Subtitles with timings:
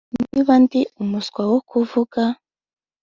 [0.31, 2.21] niba ndi umuswa wo kuvuga